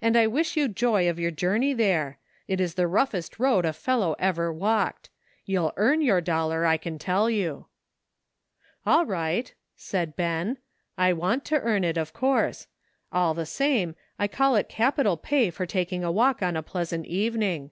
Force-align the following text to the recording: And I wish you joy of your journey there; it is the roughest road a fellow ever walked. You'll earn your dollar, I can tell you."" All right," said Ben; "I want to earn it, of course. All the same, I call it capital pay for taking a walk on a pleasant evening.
And 0.00 0.16
I 0.16 0.26
wish 0.26 0.56
you 0.56 0.66
joy 0.66 1.08
of 1.08 1.20
your 1.20 1.30
journey 1.30 1.72
there; 1.72 2.18
it 2.48 2.60
is 2.60 2.74
the 2.74 2.88
roughest 2.88 3.38
road 3.38 3.64
a 3.64 3.72
fellow 3.72 4.16
ever 4.18 4.52
walked. 4.52 5.08
You'll 5.44 5.72
earn 5.76 6.00
your 6.00 6.20
dollar, 6.20 6.66
I 6.66 6.76
can 6.76 6.98
tell 6.98 7.30
you."" 7.30 7.66
All 8.88 9.06
right," 9.06 9.54
said 9.76 10.16
Ben; 10.16 10.58
"I 10.98 11.12
want 11.12 11.44
to 11.44 11.60
earn 11.60 11.84
it, 11.84 11.96
of 11.96 12.12
course. 12.12 12.66
All 13.12 13.34
the 13.34 13.46
same, 13.46 13.94
I 14.18 14.26
call 14.26 14.56
it 14.56 14.68
capital 14.68 15.16
pay 15.16 15.48
for 15.48 15.64
taking 15.64 16.02
a 16.02 16.10
walk 16.10 16.42
on 16.42 16.56
a 16.56 16.62
pleasant 16.64 17.06
evening. 17.06 17.70